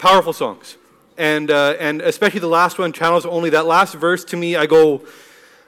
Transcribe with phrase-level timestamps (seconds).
[0.00, 0.78] powerful songs.
[1.18, 4.64] And, uh, and especially the last one, Channels Only, that last verse to me, I
[4.66, 5.04] go,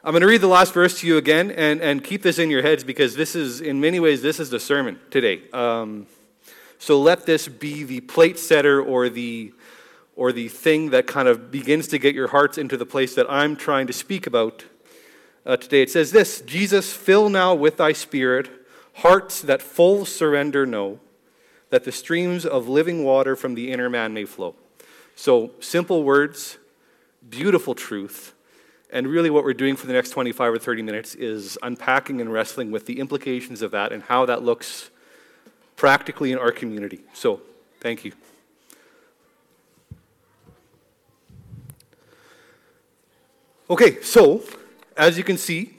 [0.03, 2.50] I'm going to read the last verse to you again and, and keep this in
[2.50, 5.42] your heads because this is, in many ways, this is the sermon today.
[5.53, 6.06] Um,
[6.79, 9.53] so let this be the plate setter or the,
[10.17, 13.30] or the thing that kind of begins to get your hearts into the place that
[13.30, 14.64] I'm trying to speak about
[15.44, 15.83] uh, today.
[15.83, 18.51] It says this Jesus, fill now with thy spirit
[18.96, 21.01] hearts that full surrender know,
[21.73, 24.55] that the streams of living water from the inner man may flow.
[25.17, 26.59] So, simple words,
[27.30, 28.35] beautiful truth.
[28.91, 32.30] And really, what we're doing for the next 25 or 30 minutes is unpacking and
[32.30, 34.91] wrestling with the implications of that and how that looks
[35.75, 37.01] practically in our community.
[37.15, 37.41] So,
[37.80, 38.13] thank you.
[43.71, 44.43] Okay, so
[44.95, 45.79] as you can see,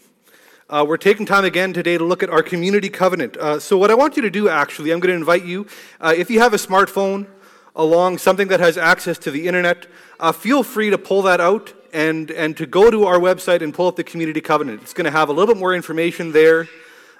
[0.73, 3.37] uh, we're taking time again today to look at our community covenant.
[3.37, 5.67] Uh, so, what I want you to do actually, I'm going to invite you,
[6.01, 7.27] uh, if you have a smartphone,
[7.75, 9.85] along something that has access to the internet,
[10.19, 13.71] uh, feel free to pull that out and, and to go to our website and
[13.71, 14.81] pull up the Community Covenant.
[14.81, 16.67] It's going to have a little bit more information there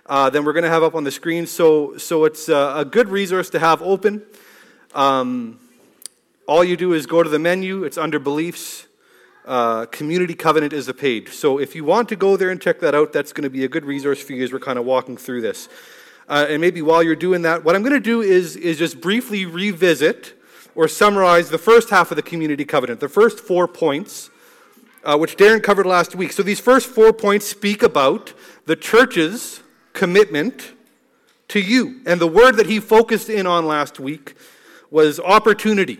[0.07, 1.45] uh, than we're going to have up on the screen.
[1.45, 4.23] So, so it's uh, a good resource to have open.
[4.95, 5.59] Um,
[6.47, 8.87] all you do is go to the menu, it's under Beliefs.
[9.45, 11.29] Uh, Community Covenant is the page.
[11.29, 13.65] So if you want to go there and check that out, that's going to be
[13.65, 15.67] a good resource for you as we're kind of walking through this.
[16.29, 19.01] Uh, and maybe while you're doing that, what I'm going to do is, is just
[19.01, 20.39] briefly revisit
[20.75, 24.29] or summarize the first half of the community covenant, the first four points,
[25.03, 26.31] uh, which Darren covered last week.
[26.31, 28.33] So these first four points speak about
[28.65, 30.71] the church's commitment
[31.49, 32.01] to you.
[32.05, 34.35] And the word that he focused in on last week
[34.89, 35.99] was opportunity.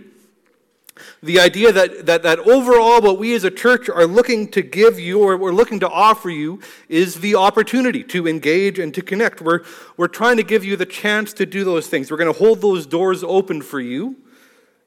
[1.23, 4.99] The idea that, that, that overall, what we as a church are looking to give
[4.99, 9.41] you or we're looking to offer you is the opportunity to engage and to connect.
[9.41, 9.61] We're,
[9.97, 12.11] we're trying to give you the chance to do those things.
[12.11, 14.17] We're going to hold those doors open for you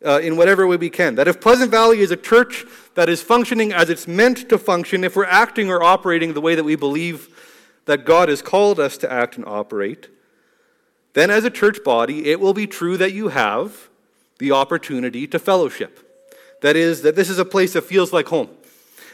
[0.04, 1.16] uh, in whatever way we can.
[1.16, 5.02] That if Pleasant Valley is a church that is functioning as it's meant to function,
[5.02, 7.28] if we're acting or operating the way that we believe
[7.86, 10.08] that God has called us to act and operate,
[11.14, 13.88] then as a church body, it will be true that you have
[14.38, 16.02] the opportunity to fellowship.
[16.62, 18.48] That is, that this is a place that feels like home,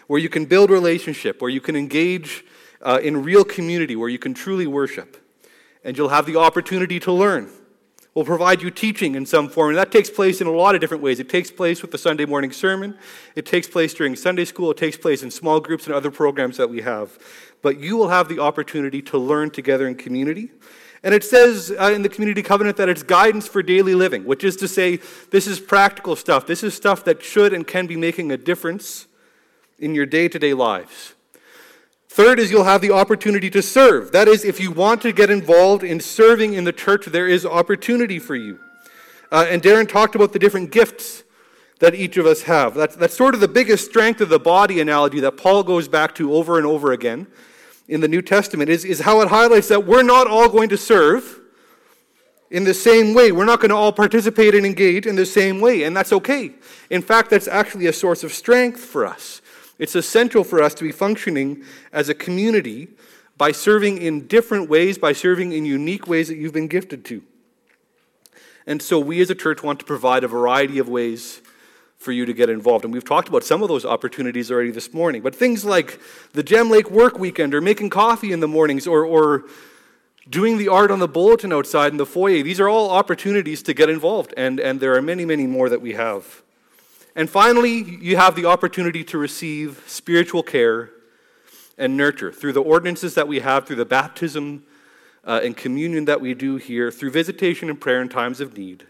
[0.06, 2.44] where you can build relationship, where you can engage
[2.80, 5.16] uh, in real community, where you can truly worship.
[5.84, 7.50] And you'll have the opportunity to learn
[8.14, 9.70] We'll provide you teaching in some form.
[9.70, 11.18] And that takes place in a lot of different ways.
[11.18, 12.98] It takes place with the Sunday morning sermon,
[13.34, 16.58] it takes place during Sunday school, it takes place in small groups and other programs
[16.58, 17.18] that we have.
[17.62, 20.50] But you will have the opportunity to learn together in community.
[21.04, 24.44] And it says uh, in the community covenant that it's guidance for daily living, which
[24.44, 26.46] is to say, this is practical stuff.
[26.46, 29.08] This is stuff that should and can be making a difference
[29.78, 31.14] in your day to day lives.
[32.08, 34.12] Third is you'll have the opportunity to serve.
[34.12, 37.46] That is, if you want to get involved in serving in the church, there is
[37.46, 38.60] opportunity for you.
[39.32, 41.24] Uh, and Darren talked about the different gifts
[41.78, 42.74] that each of us have.
[42.74, 46.14] That's, that's sort of the biggest strength of the body analogy that Paul goes back
[46.16, 47.26] to over and over again
[47.92, 50.78] in the New Testament, is, is how it highlights that we're not all going to
[50.78, 51.40] serve
[52.50, 53.32] in the same way.
[53.32, 56.52] We're not going to all participate and engage in the same way, and that's okay.
[56.88, 59.42] In fact, that's actually a source of strength for us.
[59.78, 62.88] It's essential for us to be functioning as a community
[63.36, 67.22] by serving in different ways, by serving in unique ways that you've been gifted to.
[68.66, 71.41] And so we as a church want to provide a variety of ways
[72.02, 72.84] for you to get involved.
[72.84, 75.22] And we've talked about some of those opportunities already this morning.
[75.22, 76.00] But things like
[76.32, 79.44] the Gem Lake work weekend or making coffee in the mornings or, or
[80.28, 83.72] doing the art on the bulletin outside in the foyer, these are all opportunities to
[83.72, 84.34] get involved.
[84.36, 86.42] And, and there are many, many more that we have.
[87.14, 90.90] And finally, you have the opportunity to receive spiritual care
[91.78, 94.64] and nurture through the ordinances that we have, through the baptism
[95.24, 98.86] uh, and communion that we do here, through visitation and prayer in times of need,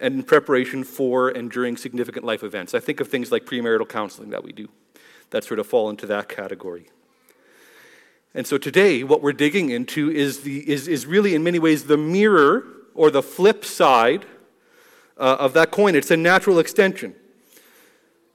[0.00, 2.74] in preparation for and during significant life events.
[2.74, 4.68] I think of things like premarital counseling that we do
[5.30, 6.90] that sort of fall into that category.
[8.34, 11.84] And so today, what we're digging into is, the, is, is really, in many ways,
[11.84, 14.24] the mirror or the flip side
[15.16, 15.94] uh, of that coin.
[15.94, 17.14] It's a natural extension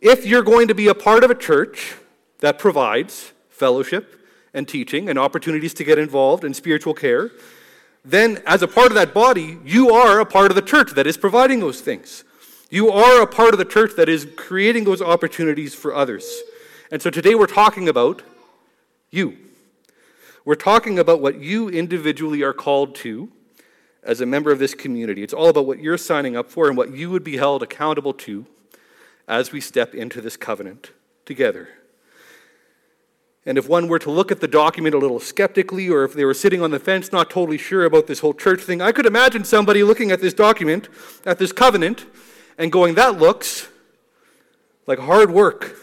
[0.06, 1.96] if you're going to be a part of a church
[2.40, 4.22] that provides fellowship
[4.54, 7.32] and teaching and opportunities to get involved in spiritual care,
[8.06, 11.08] then as a part of that body, you are a part of the church that
[11.08, 12.24] is providing those things.
[12.70, 16.42] You are a part of the church that is creating those opportunities for others.
[16.92, 18.22] And so today we're talking about
[19.10, 19.38] you.
[20.46, 23.32] We're talking about what you individually are called to
[24.04, 25.24] as a member of this community.
[25.24, 28.14] It's all about what you're signing up for and what you would be held accountable
[28.14, 28.46] to
[29.28, 30.92] as we step into this covenant
[31.26, 31.70] together.
[33.46, 36.26] And if one were to look at the document a little skeptically, or if they
[36.26, 39.06] were sitting on the fence not totally sure about this whole church thing, I could
[39.06, 40.90] imagine somebody looking at this document,
[41.26, 42.06] at this covenant,
[42.58, 43.68] and going, That looks
[44.88, 45.78] like hard work.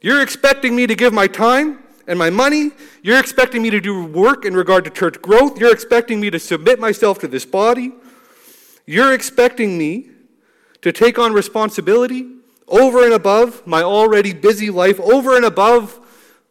[0.00, 2.70] You're expecting me to give my time and my money.
[3.02, 5.58] You're expecting me to do work in regard to church growth.
[5.58, 7.92] You're expecting me to submit myself to this body.
[8.86, 10.10] You're expecting me
[10.82, 12.30] to take on responsibility
[12.68, 16.00] over and above my already busy life, over and above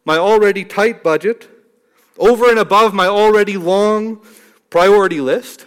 [0.06, 1.48] my already tight budget,
[2.16, 4.24] over and above my already long
[4.70, 5.66] priority list.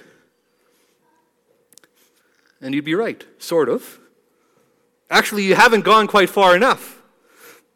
[2.61, 3.99] And you'd be right, sort of.
[5.11, 7.01] Actually, you haven't gone quite far enough.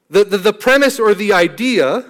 [0.10, 2.06] The, the, the, premise or the idea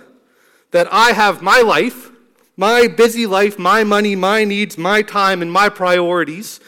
[0.72, 2.12] that I have my life,
[2.56, 6.60] my busy life, my money, my needs, my time, and my priorities,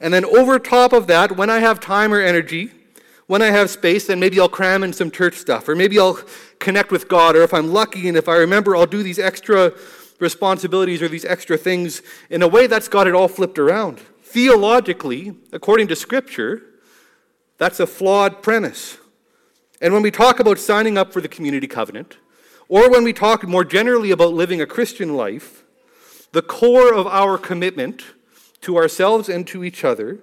[0.00, 2.72] and then over top of that, when I have time or energy,
[3.32, 6.18] when I have space, then maybe I'll cram in some church stuff, or maybe I'll
[6.58, 9.72] connect with God, or if I'm lucky and if I remember, I'll do these extra
[10.18, 14.00] responsibilities or these extra things in a way that's got it all flipped around.
[14.22, 16.60] Theologically, according to Scripture,
[17.56, 18.98] that's a flawed premise.
[19.80, 22.18] And when we talk about signing up for the community covenant,
[22.68, 25.64] or when we talk more generally about living a Christian life,
[26.32, 28.04] the core of our commitment
[28.60, 30.18] to ourselves and to each other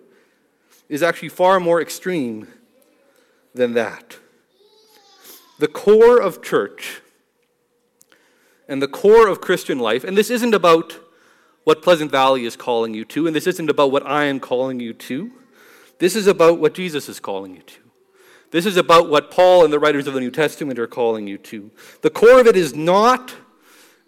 [0.88, 2.48] is actually far more extreme
[3.54, 4.18] than that.
[5.60, 7.02] The core of church
[8.68, 10.98] and the core of Christian life, and this isn't about
[11.64, 14.80] what Pleasant Valley is calling you to, and this isn't about what I am calling
[14.80, 15.32] you to.
[16.00, 17.80] This is about what Jesus is calling you to.
[18.52, 21.38] This is about what Paul and the writers of the New Testament are calling you
[21.40, 21.70] to.
[22.02, 23.36] The core of it is not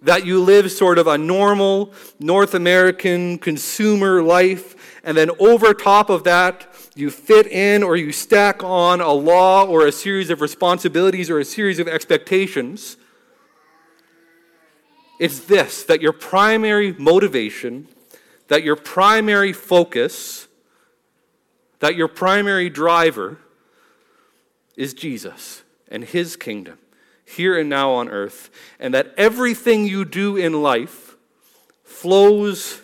[0.01, 6.09] that you live sort of a normal North American consumer life, and then over top
[6.09, 10.41] of that, you fit in or you stack on a law or a series of
[10.41, 12.97] responsibilities or a series of expectations.
[15.19, 17.87] It's this that your primary motivation,
[18.47, 20.47] that your primary focus,
[21.79, 23.39] that your primary driver
[24.75, 26.77] is Jesus and his kingdom
[27.23, 28.49] here and now on earth,
[28.79, 31.15] and that everything you do in life
[31.83, 32.81] flows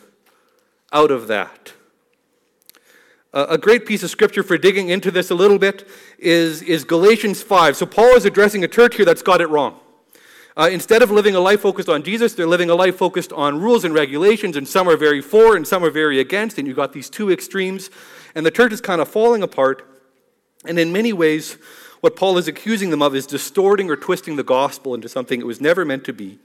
[0.94, 1.74] out of that.
[3.38, 5.88] A great piece of scripture for digging into this a little bit
[6.18, 7.78] is, is Galatians 5.
[7.78, 9.80] So, Paul is addressing a church here that's got it wrong.
[10.58, 13.62] Uh, instead of living a life focused on Jesus, they're living a life focused on
[13.62, 16.78] rules and regulations, and some are very for and some are very against, and you've
[16.78, 17.92] got these two extremes,
[18.34, 19.88] and the church is kind of falling apart.
[20.66, 21.60] And in many ways,
[22.02, 25.46] what Paul is accusing them of is distorting or twisting the gospel into something it
[25.46, 26.40] was never meant to be.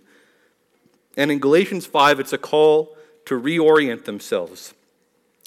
[1.16, 2.94] And in Galatians 5, it's a call
[3.24, 4.74] to reorient themselves.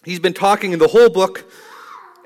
[0.05, 1.51] He's been talking in the whole book,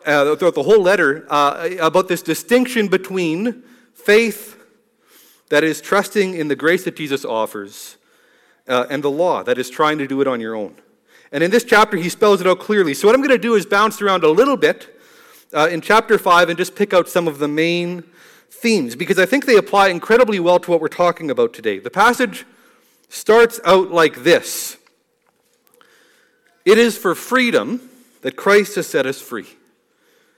[0.05, 4.61] uh, throughout the whole letter, uh, about this distinction between faith
[5.47, 7.95] that is trusting in the grace that Jesus offers
[8.67, 10.75] uh, and the law that is trying to do it on your own.
[11.31, 12.93] And in this chapter, he spells it out clearly.
[12.93, 14.99] So, what I'm going to do is bounce around a little bit
[15.53, 18.03] uh, in chapter 5 and just pick out some of the main
[18.49, 21.79] themes because I think they apply incredibly well to what we're talking about today.
[21.79, 22.45] The passage
[23.07, 24.78] starts out like this
[26.69, 27.89] It is for freedom
[28.21, 29.47] that Christ has set us free.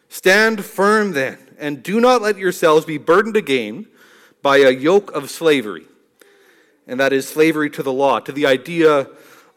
[0.07, 3.85] Stand firm then, and do not let yourselves be burdened again
[4.41, 5.83] by a yoke of slavery.
[6.87, 9.09] And that is slavery to the law, to the idea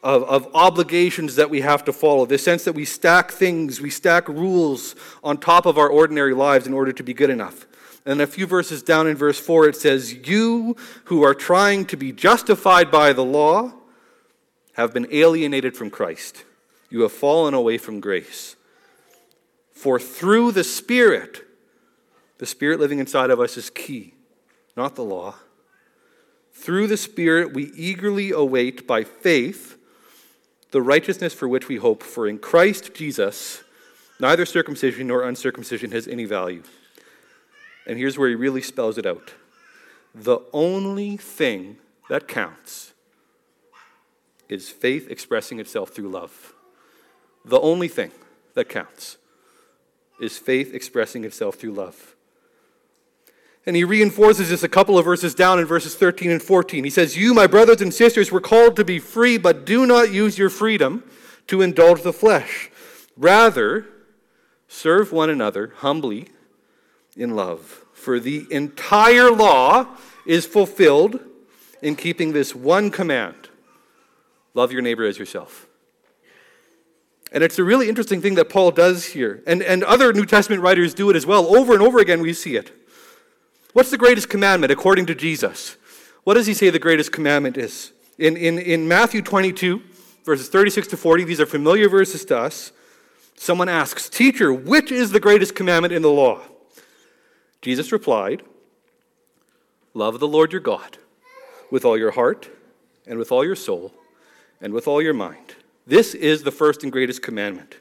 [0.03, 3.89] of, of obligations that we have to follow, the sense that we stack things, we
[3.89, 7.69] stack rules on top of our ordinary lives in order to be good enough.
[8.05, 11.97] And a few verses down in verse 4, it says, You who are trying to
[11.97, 13.75] be justified by the law
[14.73, 16.43] have been alienated from Christ.
[16.91, 18.57] You have fallen away from grace.
[19.73, 21.43] For through the Spirit,
[22.39, 24.15] the Spirit living inside of us is key,
[24.77, 25.35] not the law.
[26.53, 29.77] Through the Spirit, we eagerly await by faith
[30.71, 33.63] the righteousness for which we hope, for in Christ Jesus,
[34.19, 36.63] neither circumcision nor uncircumcision has any value.
[37.87, 39.35] And here's where he really spells it out
[40.15, 41.77] the only thing
[42.09, 42.93] that counts
[44.49, 46.54] is faith expressing itself through love.
[47.45, 48.11] The only thing
[48.55, 49.19] that counts
[50.21, 52.15] is faith expressing itself through love.
[53.67, 56.85] And he reinforces this a couple of verses down in verses 13 and 14.
[56.85, 60.13] He says, You, my brothers and sisters, were called to be free, but do not
[60.13, 61.03] use your freedom
[61.47, 62.71] to indulge the flesh.
[63.17, 63.87] Rather,
[64.69, 66.29] serve one another humbly
[67.17, 67.85] in love.
[67.93, 69.87] For the entire law
[70.27, 71.21] is fulfilled
[71.81, 73.49] in keeping this one command
[74.53, 75.67] love your neighbor as yourself.
[77.35, 79.43] And it's a really interesting thing that Paul does here.
[79.45, 81.55] And, and other New Testament writers do it as well.
[81.57, 82.71] Over and over again, we see it.
[83.73, 85.77] What's the greatest commandment according to Jesus?
[86.23, 87.93] What does he say the greatest commandment is?
[88.19, 89.83] In, in, in Matthew 22,
[90.25, 92.71] verses 36 to 40, these are familiar verses to us.
[93.35, 96.41] Someone asks, Teacher, which is the greatest commandment in the law?
[97.63, 98.45] Jesus replied,
[99.93, 100.99] Love the Lord your God
[101.69, 102.49] with all your heart,
[103.09, 103.93] and with all your soul,
[104.61, 105.44] and with all your mind.
[105.87, 107.77] This is the first and greatest commandment.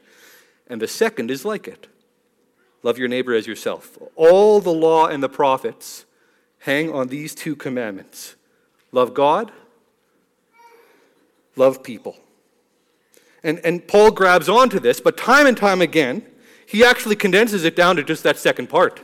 [0.68, 1.88] And the second is like it
[2.84, 3.98] love your neighbor as yourself.
[4.16, 6.06] All the law and the prophets
[6.60, 8.36] hang on these two commandments
[8.92, 9.52] love God,
[11.56, 12.18] love people.
[13.44, 16.26] And, and Paul grabs onto this, but time and time again,
[16.66, 19.02] he actually condenses it down to just that second part.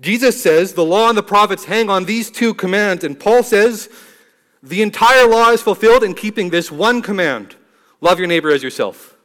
[0.00, 3.88] Jesus says the law and the prophets hang on these two commands, and Paul says
[4.62, 7.55] the entire law is fulfilled in keeping this one command
[8.00, 9.16] love your neighbor as yourself.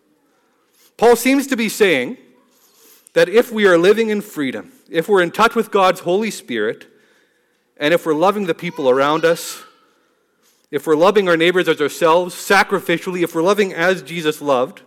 [0.98, 2.18] Paul seems to be saying
[3.13, 6.88] that if we are living in freedom, if we're in touch with God's Holy Spirit,
[7.78, 9.63] and if we're loving the people around us,
[10.70, 14.84] if we're loving our neighbors as ourselves sacrificially, if we're loving as Jesus loved,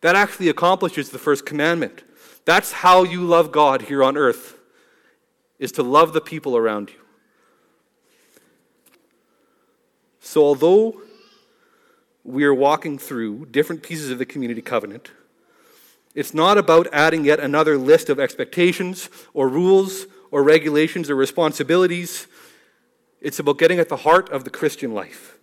[0.00, 2.02] that actually accomplishes the first commandment.
[2.44, 4.58] That's how you love God here on earth,
[5.58, 6.96] is to love the people around you.
[10.20, 11.02] So, although
[12.32, 15.10] we are walking through different pieces of the community covenant,
[16.14, 22.26] it's not about adding yet another list of expectations or rules or regulations or responsibilities
[23.20, 25.36] it's about getting at the heart of the Christian life.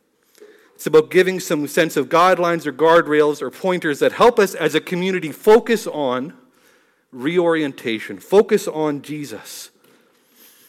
[0.75, 4.75] It's about giving some sense of guidelines or guardrails or pointers that help us as
[4.75, 6.34] a community focus on
[7.12, 9.72] reorientation, focus on Jesus.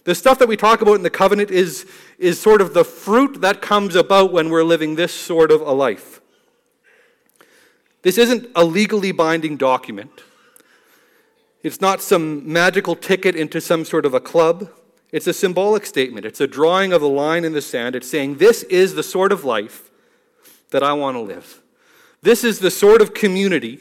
[0.08, 1.84] The stuff that we talk about in the covenant is,
[2.18, 5.72] is sort of the fruit that comes about when we're living this sort of a
[5.72, 6.22] life.
[8.00, 10.22] This isn't a legally binding document.
[11.62, 14.70] It's not some magical ticket into some sort of a club.
[15.12, 16.24] It's a symbolic statement.
[16.24, 17.94] It's a drawing of a line in the sand.
[17.94, 19.90] It's saying, This is the sort of life
[20.70, 21.60] that I want to live.
[22.22, 23.80] This is the sort of community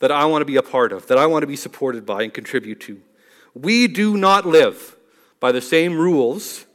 [0.00, 2.24] that I want to be a part of, that I want to be supported by
[2.24, 3.00] and contribute to.
[3.54, 4.96] We do not live
[5.40, 6.66] by the same rules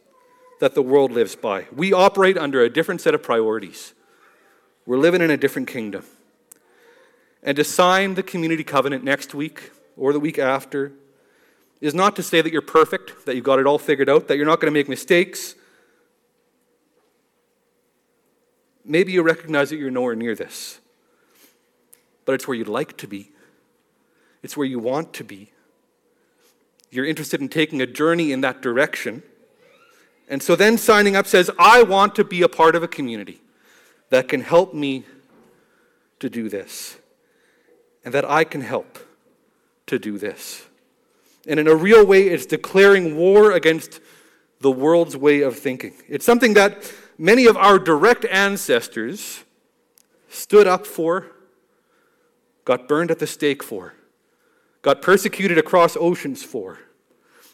[0.60, 1.68] that the world lives by.
[1.74, 3.94] We operate under a different set of priorities.
[4.86, 6.04] We're living in a different kingdom.
[7.44, 10.94] And to sign the community covenant next week or the week after
[11.80, 14.38] is not to say that you're perfect, that you've got it all figured out, that
[14.38, 15.56] you're not going to make mistakes.
[18.84, 20.80] Maybe you recognize that you're nowhere near this,
[22.24, 23.32] but it's where you'd like to be,
[24.42, 25.52] it's where you want to be.
[26.96, 29.22] You're interested in taking a journey in that direction.
[30.30, 33.42] And so then signing up says, I want to be a part of a community
[34.10, 35.04] that can help me
[36.20, 36.98] to do this,
[38.06, 38.98] and that I can help
[39.88, 40.66] to do this.
[41.46, 44.00] And in a real way, it's declaring war against
[44.62, 45.94] the world's way of thinking.
[46.08, 49.44] It's something that many of our direct ancestors
[50.30, 51.28] stood up for,
[52.64, 53.94] got burned at the stake for,
[54.82, 56.80] got persecuted across oceans for,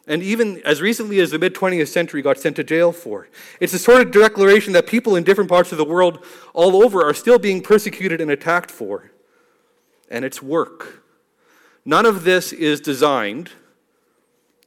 [0.08, 3.28] and even as recently as the mid 20th century got sent to jail for.
[3.60, 7.04] It's a sort of declaration that people in different parts of the world all over
[7.04, 9.12] are still being persecuted and attacked for.
[10.10, 11.04] And it's work.
[11.86, 13.52] None of this is designed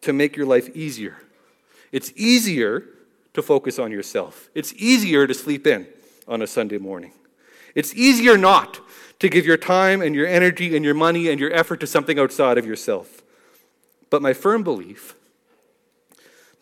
[0.00, 1.19] to make your life easier.
[1.93, 2.85] It's easier
[3.35, 4.49] to focus on yourself.
[4.55, 5.87] It's easier to sleep in
[6.26, 7.12] on a Sunday morning.
[7.75, 8.81] It's easier not
[9.19, 12.19] to give your time and your energy and your money and your effort to something
[12.19, 13.23] outside of yourself.
[14.11, 15.14] But my firm belief,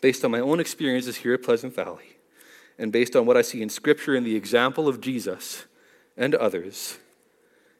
[0.03, 2.17] based on my own experiences here at Pleasant Valley,
[2.77, 5.63] and based on what I see in Scripture and the example of Jesus
[6.17, 6.97] and others,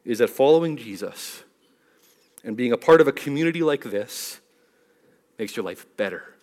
[0.06, 1.42] is that following Jesus
[2.42, 4.40] and being a part of a community like this
[5.38, 6.34] makes your life better.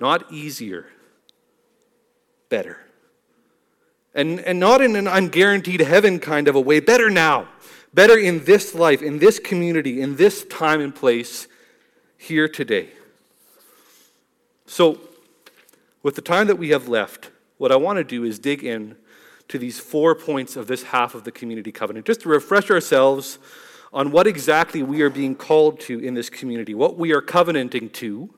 [0.00, 0.86] Not easier,
[2.48, 2.86] better.
[4.14, 7.48] And, and not in an unguaranteed heaven kind of a way, better now.
[7.92, 11.48] Better in this life, in this community, in this time and place
[12.16, 12.90] here today.
[14.72, 14.98] So,
[16.02, 18.96] with the time that we have left, what I want to do is dig in
[19.48, 23.38] to these four points of this half of the community covenant, just to refresh ourselves
[23.92, 27.90] on what exactly we are being called to in this community, what we are covenanting
[27.90, 28.32] to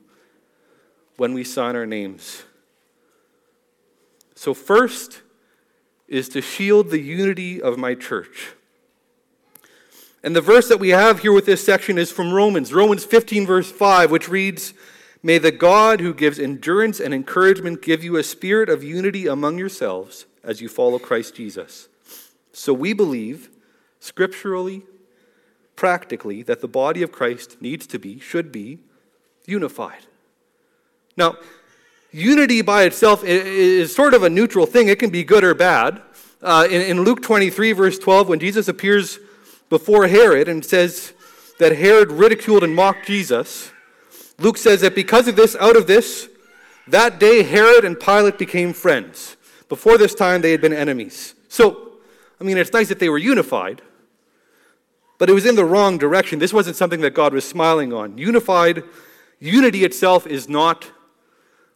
[1.15, 2.43] when we sign our names.
[4.35, 5.21] So, first
[6.09, 8.55] is to shield the unity of my church.
[10.21, 13.45] And the verse that we have here with this section is from Romans, Romans 15,
[13.45, 14.73] verse 5, which reads,
[15.25, 19.57] May the God who gives endurance and encouragement give you a spirit of unity among
[19.57, 21.87] yourselves as you follow Christ Jesus.
[22.53, 23.49] So we believe,
[23.99, 24.83] scripturally
[25.75, 28.77] practically that the body of Christ needs to be, should be,
[29.47, 30.05] unified.
[31.17, 31.37] Now,
[32.11, 34.89] unity by itself is sort of a neutral thing.
[34.89, 36.03] It can be good or bad.
[36.39, 39.17] Uh, in, in Luke 23, verse 12, when Jesus appears
[39.69, 41.13] before Herod and says
[41.57, 43.71] that Herod ridiculed and mocked Jesus,
[44.37, 46.29] Luke says that because of this, out of this,
[46.87, 49.37] that day Herod and Pilate became friends.
[49.69, 51.33] Before this time, they had been enemies.
[51.47, 51.93] So,
[52.39, 53.81] I mean, it's nice that they were unified,
[55.17, 56.39] but it was in the wrong direction.
[56.39, 58.17] This wasn't something that God was smiling on.
[58.17, 58.83] Unified,
[59.39, 60.91] unity itself is not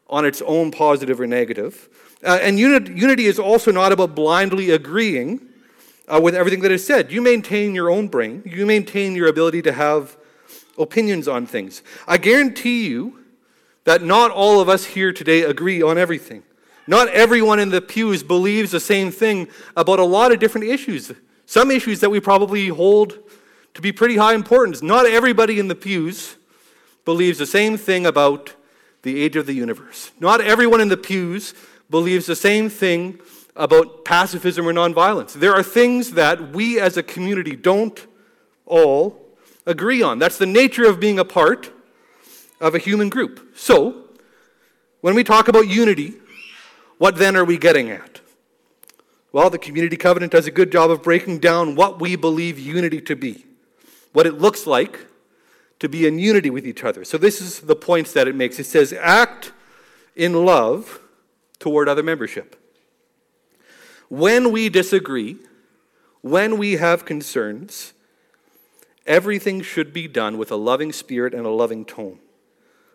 [0.09, 1.89] on its own positive or negative.
[2.23, 5.39] Uh, and uni- unity is also not about blindly agreeing
[6.07, 7.11] uh, with everything that is said.
[7.11, 10.17] You maintain your own brain, you maintain your ability to have
[10.79, 11.83] opinions on things.
[12.07, 13.19] I guarantee you
[13.83, 16.43] that not all of us here today agree on everything.
[16.87, 21.11] Not everyone in the pews believes the same thing about a lot of different issues.
[21.45, 23.19] Some issues that we probably hold
[23.73, 24.81] to be pretty high importance.
[24.81, 26.37] Not everybody in the pews
[27.05, 28.55] believes the same thing about
[29.03, 30.11] the age of the universe.
[30.19, 31.53] Not everyone in the pews
[31.89, 33.19] believes the same thing
[33.55, 35.33] about pacifism or nonviolence.
[35.33, 38.05] There are things that we as a community don't
[38.65, 39.28] all
[39.69, 40.19] agree on.
[40.19, 41.71] That's the nature of being a part
[42.59, 43.55] of a human group.
[43.55, 44.07] So,
[45.01, 46.15] when we talk about unity,
[46.97, 48.19] what then are we getting at?
[49.31, 52.99] Well, the Community Covenant does a good job of breaking down what we believe unity
[53.01, 53.45] to be,
[54.11, 55.05] what it looks like
[55.79, 57.05] to be in unity with each other.
[57.05, 58.59] So, this is the points that it makes.
[58.59, 59.53] It says, act
[60.15, 60.99] in love
[61.59, 62.55] toward other membership.
[64.09, 65.37] When we disagree,
[66.21, 67.93] when we have concerns,
[69.09, 72.19] everything should be done with a loving spirit and a loving tone.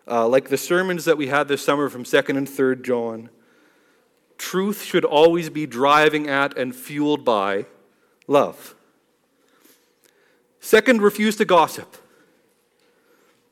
[0.07, 3.29] Uh, like the sermons that we had this summer from 2nd and 3rd John,
[4.37, 7.65] truth should always be driving at and fueled by
[8.27, 8.75] love.
[10.59, 11.97] Second, refuse to gossip.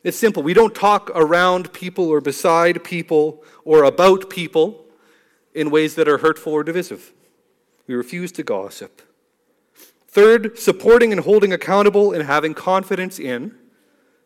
[0.04, 0.42] It's simple.
[0.42, 4.86] We don't talk around people or beside people or about people
[5.54, 7.14] in ways that are hurtful or divisive.
[7.88, 9.02] We refuse to gossip.
[10.14, 13.56] Third, supporting and holding accountable and having confidence in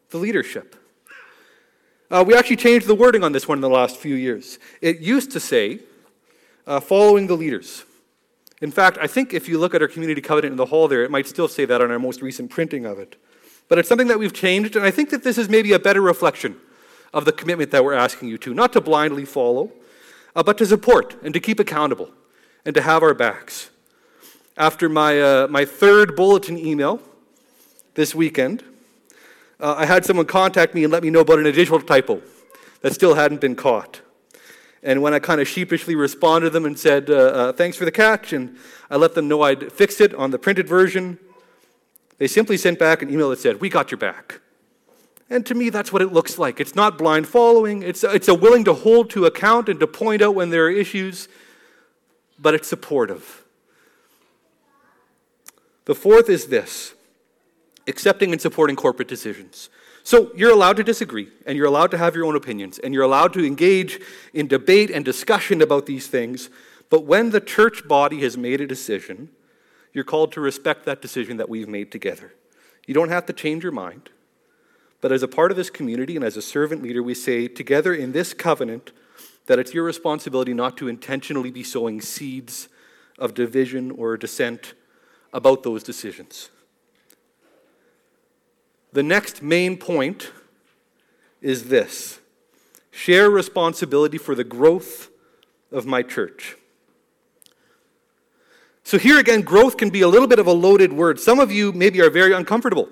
[0.09, 0.75] the leadership.
[2.11, 4.59] Uh, we actually changed the wording on this one in the last few years.
[4.81, 5.79] It used to say,
[6.65, 7.85] uh, following the leaders.
[8.61, 11.05] In fact, I think if you look at our community covenant in the hall there,
[11.05, 13.15] it might still say that on our most recent printing of it.
[13.69, 16.01] But it's something that we've changed, and I think that this is maybe a better
[16.01, 16.57] reflection
[17.13, 19.71] of the commitment that we're asking you to, not to blindly follow,
[20.35, 22.11] uh, but to support and to keep accountable
[22.65, 23.69] and to have our backs.
[24.57, 26.99] After my, uh, my third bulletin email
[27.93, 28.63] this weekend,
[29.59, 32.23] uh, I had someone contact me and let me know about an additional typo
[32.81, 34.01] that still hadn't been caught.
[34.81, 37.85] And when I kind of sheepishly responded to them and said, uh, uh, thanks for
[37.85, 38.57] the catch, and
[38.89, 41.19] I let them know I'd fixed it on the printed version,
[42.17, 44.41] they simply sent back an email that said, We got your back.
[45.29, 46.59] And to me, that's what it looks like.
[46.59, 50.23] It's not blind following, it's, it's a willing to hold to account and to point
[50.23, 51.27] out when there are issues,
[52.39, 53.43] but it's supportive.
[55.87, 56.93] The fourth is this
[57.87, 59.69] accepting and supporting corporate decisions.
[60.03, 63.03] So you're allowed to disagree, and you're allowed to have your own opinions, and you're
[63.03, 64.01] allowed to engage
[64.33, 66.49] in debate and discussion about these things.
[66.89, 69.29] But when the church body has made a decision,
[69.93, 72.33] you're called to respect that decision that we've made together.
[72.85, 74.09] You don't have to change your mind.
[74.99, 77.93] But as a part of this community and as a servant leader, we say together
[77.93, 78.91] in this covenant
[79.45, 82.67] that it's your responsibility not to intentionally be sowing seeds
[83.17, 84.73] of division or dissent
[85.33, 86.49] about those decisions.
[88.93, 90.31] The next main point
[91.41, 92.19] is this
[92.91, 95.09] share responsibility for the growth
[95.71, 96.55] of my church.
[98.83, 101.19] So, here again, growth can be a little bit of a loaded word.
[101.19, 102.87] Some of you maybe are very uncomfortable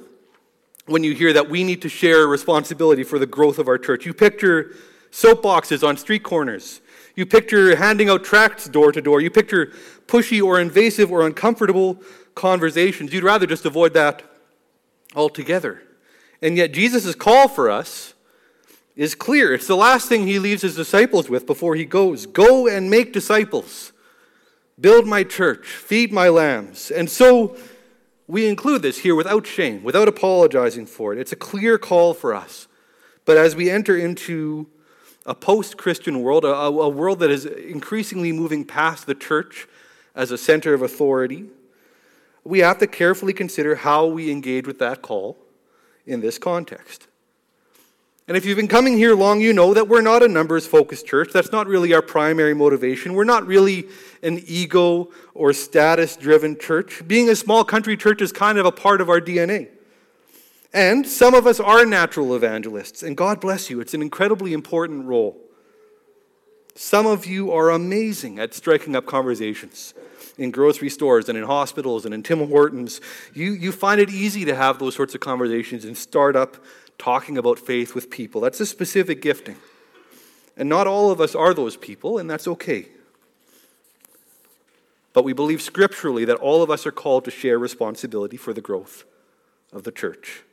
[0.86, 4.06] when you hear that we need to share responsibility for the growth of our church.
[4.06, 4.76] You picture
[5.12, 6.82] soapboxes on street corners.
[7.15, 9.21] You picture handing out tracts door to door.
[9.21, 9.71] You picture
[10.06, 12.02] pushy or invasive or uncomfortable
[12.36, 13.13] conversations.
[13.13, 14.21] You'd rather just avoid that
[15.15, 15.82] altogether.
[16.41, 18.13] And yet, Jesus' call for us
[18.95, 19.54] is clear.
[19.54, 23.13] It's the last thing he leaves his disciples with before he goes Go and make
[23.13, 23.91] disciples,
[24.80, 26.91] build my church, feed my lambs.
[26.91, 27.58] And so
[28.28, 31.19] we include this here without shame, without apologizing for it.
[31.19, 32.67] It's a clear call for us.
[33.26, 34.67] But as we enter into
[35.26, 39.67] a post Christian world, a, a, world that is increasingly moving past the church
[40.13, 41.45] as a center of authority,
[42.45, 45.38] we have to carefully consider how we engage with that call
[46.05, 47.08] in this context.
[48.27, 51.05] And if you've been coming here long, you know that we're not a numbers focused
[51.05, 51.31] church.
[51.31, 53.13] That's not really our primary motivation.
[53.13, 53.88] We're not really
[54.23, 57.03] an ego or status driven church.
[57.08, 59.69] Being a small country church is kind of a part of our DNA.
[60.73, 65.05] And some of us are natural evangelists, and God bless you, it's an incredibly important
[65.05, 65.38] role.
[66.75, 69.93] Some of you are amazing at striking up conversations
[70.38, 73.02] in grocery stores and in hospitals and in Tim Hortons.
[73.34, 76.58] You, you find it easy to have those sorts of conversations and start up
[76.98, 78.41] talking about faith with people.
[78.41, 79.58] That's a specific gifting.
[80.58, 82.88] And not all of us are those people, and that's okay.
[85.13, 88.62] But we believe scripturally that all of us are called to share responsibility for the
[88.62, 89.06] growth
[89.71, 90.43] of the church.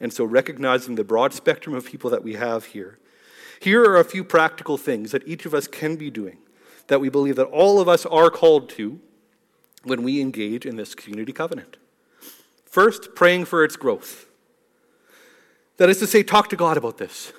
[0.00, 2.98] And so, recognizing the broad spectrum of people that we have here,
[3.60, 6.38] here are a few practical things that each of us can be doing
[6.88, 9.00] that we believe that all of us are called to
[9.84, 11.76] when we engage in this community covenant.
[12.64, 14.26] First, praying for its growth.
[15.76, 17.32] That is to say, talk to God about this.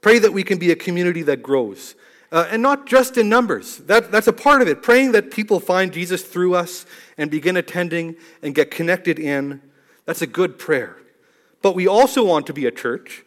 [0.00, 1.94] Pray that we can be a community that grows.
[2.30, 3.78] Uh, and not just in numbers.
[3.78, 4.82] That, that's a part of it.
[4.82, 6.84] Praying that people find Jesus through us
[7.16, 9.62] and begin attending and get connected in.
[10.04, 10.96] That's a good prayer.
[11.62, 13.24] But we also want to be a church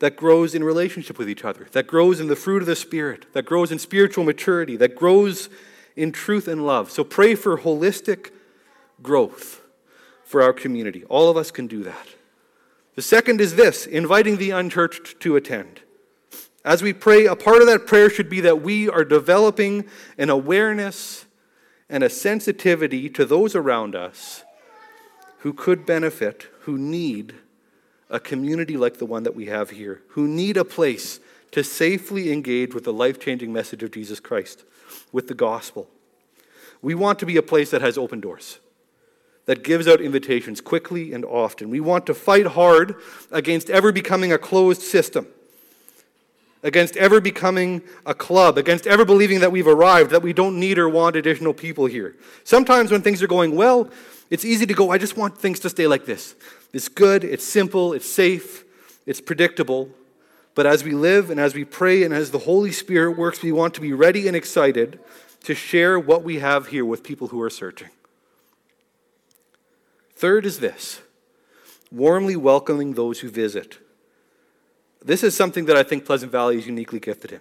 [0.00, 3.26] that grows in relationship with each other, that grows in the fruit of the Spirit,
[3.32, 5.48] that grows in spiritual maturity, that grows
[5.94, 6.90] in truth and love.
[6.90, 8.30] So pray for holistic
[9.02, 9.60] growth
[10.24, 11.04] for our community.
[11.04, 12.08] All of us can do that.
[12.94, 15.80] The second is this inviting the unchurched to attend.
[16.64, 19.86] As we pray, a part of that prayer should be that we are developing
[20.18, 21.26] an awareness
[21.88, 24.44] and a sensitivity to those around us
[25.38, 27.34] who could benefit, who need
[28.10, 31.20] a community like the one that we have here, who need a place
[31.52, 34.64] to safely engage with the life changing message of Jesus Christ,
[35.12, 35.88] with the gospel.
[36.82, 38.58] We want to be a place that has open doors,
[39.46, 41.70] that gives out invitations quickly and often.
[41.70, 42.96] We want to fight hard
[43.30, 45.26] against ever becoming a closed system,
[46.62, 50.78] against ever becoming a club, against ever believing that we've arrived, that we don't need
[50.78, 52.16] or want additional people here.
[52.44, 53.90] Sometimes when things are going well,
[54.30, 56.34] it's easy to go, I just want things to stay like this.
[56.72, 58.64] It's good, it's simple, it's safe,
[59.06, 59.90] it's predictable.
[60.54, 63.52] But as we live and as we pray and as the Holy Spirit works, we
[63.52, 65.00] want to be ready and excited
[65.44, 67.88] to share what we have here with people who are searching.
[70.14, 71.00] Third is this
[71.90, 73.78] warmly welcoming those who visit.
[75.02, 77.40] This is something that I think Pleasant Valley is uniquely gifted in.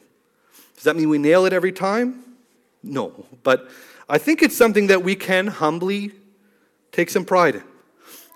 [0.75, 2.23] Does that mean we nail it every time?
[2.81, 3.25] No.
[3.43, 3.69] But
[4.07, 6.13] I think it's something that we can humbly
[6.91, 7.63] take some pride in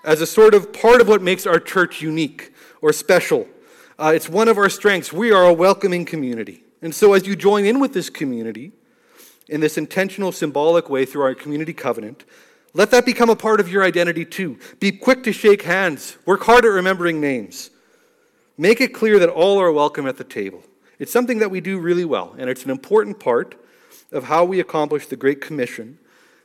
[0.03, 3.47] as a sort of part of what makes our church unique or special.
[3.97, 5.13] Uh, it's one of our strengths.
[5.13, 6.63] We are a welcoming community.
[6.81, 8.73] And so, as you join in with this community
[9.47, 12.25] in this intentional, symbolic way through our community covenant,
[12.73, 14.57] let that become a part of your identity too.
[14.79, 17.69] Be quick to shake hands, work hard at remembering names.
[18.57, 20.63] Make it clear that all are welcome at the table.
[20.99, 23.55] It's something that we do really well, and it's an important part
[24.11, 25.99] of how we accomplish the Great Commission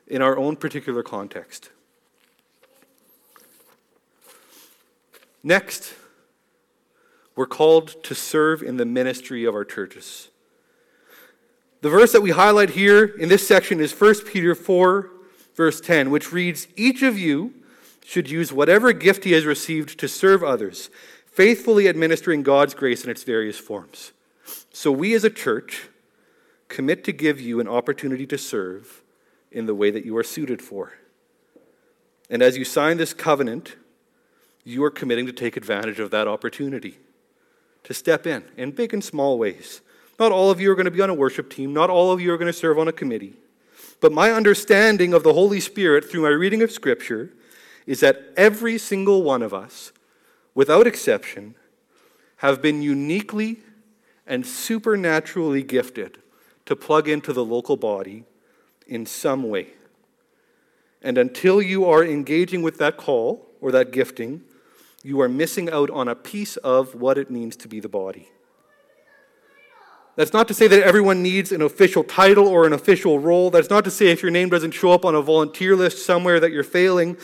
[0.06, 1.70] in our own particular context.
[5.42, 5.94] Next,
[7.37, 10.29] we're called to serve in the ministry of our churches.
[11.81, 15.11] The verse that we highlight here in this section is 1 Peter 4,
[15.55, 17.55] verse 10, which reads Each of you
[18.05, 20.90] should use whatever gift he has received to serve others,
[21.27, 24.12] faithfully administering God's grace in its various forms.
[24.72, 25.88] So we as a church
[26.66, 29.03] commit to give you an opportunity to serve
[29.53, 30.94] in the way that you are suited for.
[32.29, 33.77] And as you sign this covenant,
[34.64, 36.98] you are committing to take advantage of that opportunity,
[37.84, 39.80] to step in in big and small ways.
[40.18, 42.20] Not all of you are going to be on a worship team, not all of
[42.20, 43.34] you are going to serve on a committee.
[44.00, 47.32] But my understanding of the Holy Spirit through my reading of Scripture
[47.86, 49.92] is that every single one of us,
[50.54, 51.54] without exception,
[52.36, 53.58] have been uniquely
[54.26, 56.18] and supernaturally gifted
[56.66, 58.24] to plug into the local body
[58.86, 59.68] in some way.
[61.00, 64.42] And until you are engaging with that call or that gifting,
[65.02, 68.28] you are missing out on a piece of what it means to be the body.
[70.16, 73.50] That's not to say that everyone needs an official title or an official role.
[73.50, 76.40] That's not to say if your name doesn't show up on a volunteer list somewhere
[76.40, 77.16] that you're failing.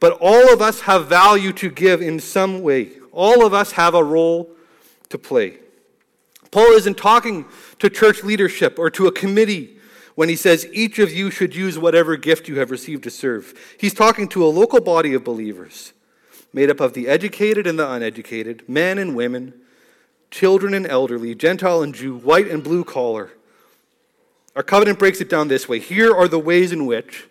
[0.00, 2.90] But all of us have value to give in some way.
[3.10, 4.50] All of us have a role
[5.08, 5.60] to play.
[6.50, 7.46] Paul isn't talking
[7.78, 9.78] to church leadership or to a committee
[10.14, 13.54] when he says each of you should use whatever gift you have received to serve.
[13.78, 15.94] He's talking to a local body of believers
[16.52, 19.54] made up of the educated and the uneducated, men and women,
[20.30, 23.30] children and elderly, Gentile and Jew, white and blue collar.
[24.54, 25.78] Our covenant breaks it down this way.
[25.78, 27.26] Here are the ways in which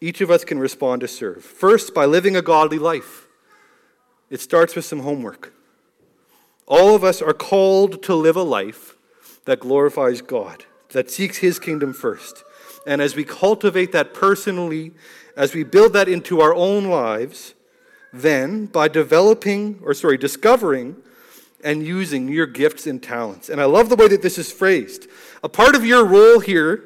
[0.00, 1.44] each of us can respond to serve.
[1.44, 3.26] First, by living a godly life.
[4.30, 5.52] It starts with some homework.
[6.66, 8.96] All of us are called to live a life
[9.44, 12.44] that glorifies God, that seeks His kingdom first.
[12.86, 14.92] And as we cultivate that personally,
[15.36, 17.54] as we build that into our own lives,
[18.12, 20.96] then by developing, or sorry, discovering
[21.62, 23.48] and using your gifts and talents.
[23.48, 25.06] And I love the way that this is phrased.
[25.42, 26.84] A part of your role here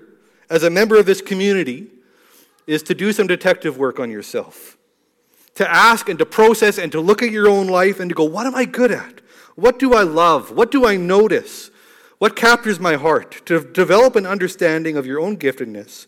[0.50, 1.88] as a member of this community
[2.66, 4.76] is to do some detective work on yourself.
[5.56, 8.24] To ask and to process and to look at your own life and to go,
[8.24, 9.20] what am I good at?
[9.54, 10.50] What do I love?
[10.50, 11.70] What do I notice?
[12.18, 13.46] What captures my heart?
[13.46, 16.06] To develop an understanding of your own giftedness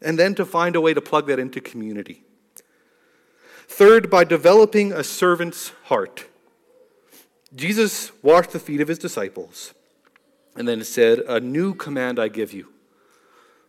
[0.00, 2.24] and then to find a way to plug that into community.
[3.68, 6.26] Third, by developing a servant's heart.
[7.54, 9.72] Jesus washed the feet of his disciples
[10.56, 12.68] and then said, A new command I give you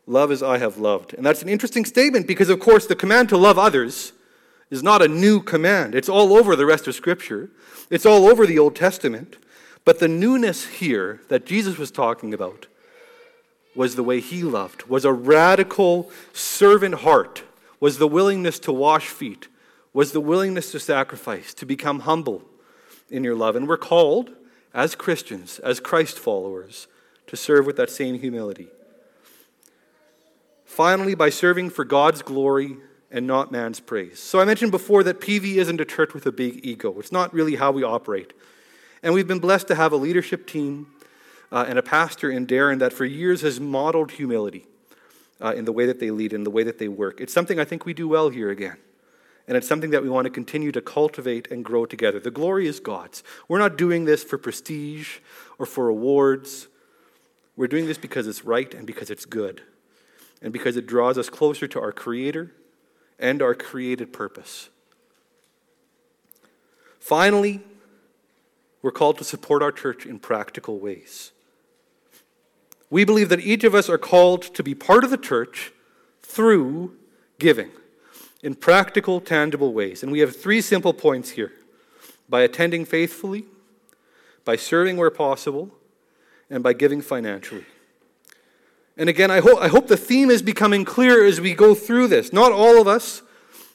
[0.08, 1.14] love as I have loved.
[1.14, 4.12] And that's an interesting statement because, of course, the command to love others
[4.72, 5.94] is not a new command.
[5.94, 7.52] It's all over the rest of Scripture,
[7.90, 9.38] it's all over the Old Testament.
[9.86, 12.68] But the newness here that Jesus was talking about
[13.76, 17.44] was the way he loved, was a radical servant heart,
[17.80, 19.48] was the willingness to wash feet,
[19.94, 22.44] was the willingness to sacrifice, to become humble
[23.10, 23.56] in your love.
[23.56, 24.32] And we're called,
[24.74, 26.88] as Christians, as Christ followers,
[27.28, 28.68] to serve with that same humility.
[30.66, 32.78] Finally, by serving for God's glory
[33.12, 34.20] and not man's praise.
[34.20, 37.00] So I mentioned before that PV isn't a church with a big ego.
[37.00, 38.34] It's not really how we operate.
[39.02, 40.88] And we've been blessed to have a leadership team
[41.52, 44.68] uh, and a pastor in Darren that for years has modeled humility
[45.42, 47.20] uh, in the way that they lead, in the way that they work.
[47.20, 48.78] It's something I think we do well here again.
[49.50, 52.20] And it's something that we want to continue to cultivate and grow together.
[52.20, 53.24] The glory is God's.
[53.48, 55.18] We're not doing this for prestige
[55.58, 56.68] or for awards.
[57.56, 59.64] We're doing this because it's right and because it's good,
[60.40, 62.54] and because it draws us closer to our Creator
[63.18, 64.70] and our created purpose.
[67.00, 67.62] Finally,
[68.84, 71.32] we're called to support our church in practical ways.
[72.92, 75.72] We believe that each of us are called to be part of the church
[76.22, 76.96] through
[77.40, 77.72] giving
[78.42, 80.04] in practical, tangible ways.
[80.04, 81.52] And we have three simple points here
[82.28, 83.46] by attending faithfully,
[84.46, 85.72] by serving where possible,
[86.50, 87.66] and by giving financially.
[88.98, 92.08] And again, I hope, I hope the theme is becoming clear as we go through
[92.08, 92.34] this.
[92.34, 93.22] Not all of us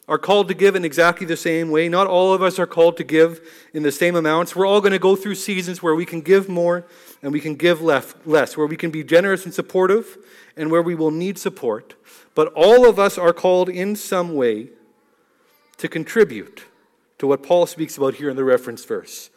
[0.06, 1.88] are called to give in exactly the same way.
[1.88, 3.40] Not all of us are called to give
[3.72, 4.54] in the same amounts.
[4.54, 6.84] We're all going to go through seasons where we can give more
[7.22, 10.18] and we can give less, where we can be generous and supportive
[10.56, 11.94] and where we will need support.
[12.34, 14.68] But all of us are called in some way
[15.76, 16.64] to contribute
[17.18, 19.30] to what Paul speaks about here in the reference verse,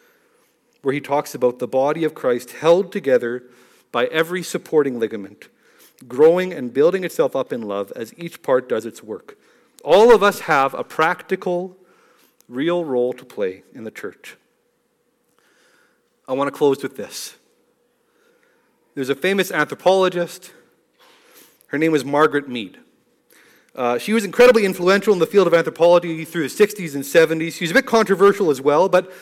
[0.82, 3.44] where he talks about the body of Christ held together
[3.92, 5.48] by every supporting ligament,
[6.08, 9.38] growing and building itself up in love as each part does its work.
[9.84, 11.78] All of us have a practical,
[12.50, 14.38] real role to play in the church.
[16.28, 17.36] I want to close with this.
[18.96, 20.52] There's a famous anthropologist.
[21.68, 22.80] Her name was Margaret Mead.
[23.78, 27.54] Uh, she was incredibly influential in the field of anthropology through the 60s and 70s.
[27.54, 29.14] She was a bit controversial as well, but,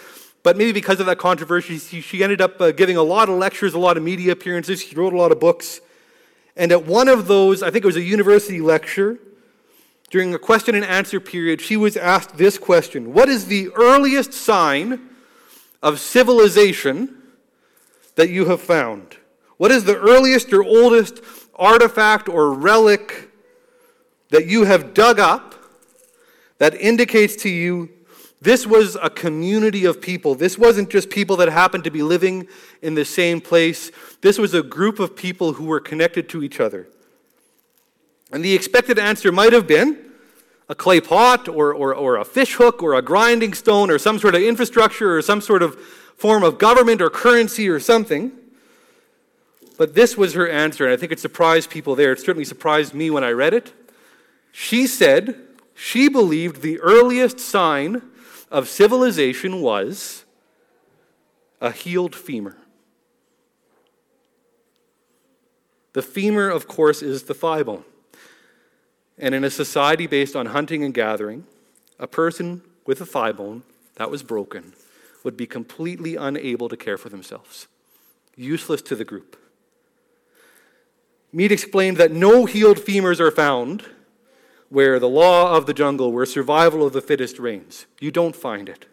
[0.44, 3.38] but maybe because of that controversy, she, she ended up uh, giving a lot of
[3.38, 4.82] lectures, a lot of media appearances.
[4.82, 5.82] She wrote a lot of books.
[6.56, 9.20] And at one of those, I think it was a university lecture,
[10.10, 14.32] during a question and answer period, she was asked this question What is the earliest
[14.32, 15.10] sign
[15.84, 17.14] of civilization
[18.16, 19.18] that you have found?
[19.58, 21.20] What is the earliest or oldest
[21.56, 23.32] artifact or relic
[24.36, 25.56] that you have dug up
[26.58, 27.90] that indicates to you
[28.42, 30.36] this was a community of people.
[30.36, 32.50] This wasn't just people that happened to be living
[32.82, 33.92] in the same place.
[34.20, 36.86] This was a group of people who were connected to each other.
[38.30, 40.12] And the expected answer might have been
[40.68, 44.20] a clay pot or, or, or a fish hook or a grinding stone or some
[44.20, 45.80] sort of infrastructure or some sort of
[46.18, 48.34] form of government or currency or something.
[49.78, 52.12] But this was her answer, and I think it surprised people there.
[52.12, 53.72] It certainly surprised me when I read it.
[54.58, 55.36] She said
[55.74, 58.02] she believed the earliest sign
[58.50, 60.24] of civilization was
[61.60, 62.56] a healed femur.
[65.92, 67.84] The femur, of course, is the thigh bone.
[69.18, 71.46] And in a society based on hunting and gathering,
[72.00, 73.64] a person with a thigh bone
[73.96, 74.72] that was broken
[75.26, 77.68] would be completely unable to care for themselves,
[78.38, 79.36] useless to the group.
[81.34, 83.90] Mead explained that no healed femurs are found
[84.70, 87.86] where the law of the jungle, where survival of the fittest reigns.
[88.00, 88.88] You don't find it.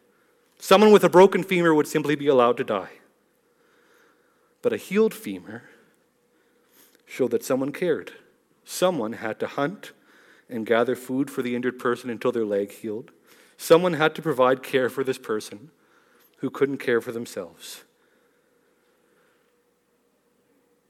[0.58, 2.90] Someone with a broken femur would simply be allowed to die.
[4.60, 5.64] But a healed femur
[7.04, 8.12] showed that someone cared.
[8.64, 9.92] Someone had to hunt
[10.48, 13.10] and gather food for the injured person until their leg healed.
[13.56, 15.70] Someone had to provide care for this person
[16.38, 17.84] who couldn't care for themselves.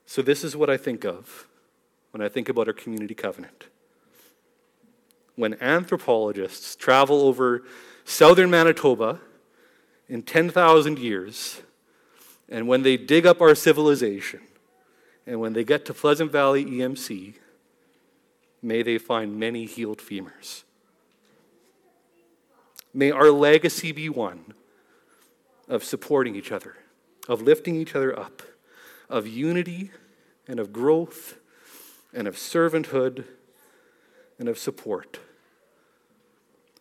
[0.07, 1.47] So, this is what I think of
[2.11, 3.67] when I think about our community covenant.
[5.37, 7.63] When anthropologists travel over
[8.05, 9.21] southern Manitoba
[10.09, 11.63] in 10,000 years
[12.53, 14.41] And when they dig up our civilization,
[15.27, 17.35] and when they get to Pleasant Valley EMC,
[18.61, 20.65] may they find many healed femurs.
[22.93, 24.53] May our legacy be one
[25.67, 26.77] of supporting each other,
[27.27, 28.43] of lifting each other up,
[29.09, 29.91] of unity
[30.47, 31.39] and of growth
[32.13, 33.25] and of servanthood
[34.43, 35.21] and of support.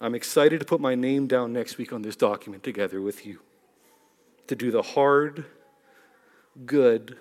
[0.02, 3.42] I'm excited to put my name down next week on this document together with you
[4.48, 5.46] to do the hard,
[6.66, 7.18] good,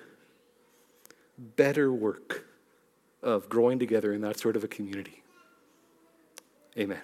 [1.36, 2.46] better work
[3.22, 5.22] of growing together in that sort of a community.
[6.78, 7.02] Amen.